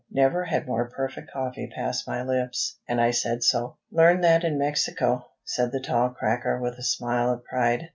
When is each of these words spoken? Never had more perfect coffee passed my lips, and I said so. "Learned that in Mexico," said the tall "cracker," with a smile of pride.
Never 0.09 0.45
had 0.45 0.65
more 0.65 0.89
perfect 0.89 1.29
coffee 1.29 1.67
passed 1.75 2.07
my 2.07 2.23
lips, 2.23 2.79
and 2.87 2.99
I 2.99 3.11
said 3.11 3.43
so. 3.43 3.77
"Learned 3.91 4.23
that 4.23 4.43
in 4.43 4.57
Mexico," 4.57 5.27
said 5.43 5.71
the 5.71 5.79
tall 5.79 6.09
"cracker," 6.09 6.59
with 6.59 6.79
a 6.79 6.83
smile 6.83 7.31
of 7.31 7.43
pride. 7.43 7.89